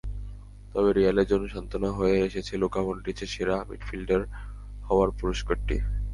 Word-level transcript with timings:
তবে 0.73 0.89
রিয়ালের 0.91 1.29
জন্য 1.31 1.45
সান্ত্বনা 1.47 1.89
হয়ে 1.97 2.17
এসেছে 2.27 2.53
লুকা 2.61 2.81
মডরিচের 2.87 3.29
সেরা 3.33 3.55
মিডফিল্ডার 3.69 4.21
হওয়ার 4.87 5.09
পুরস্কারটি। 5.19 5.77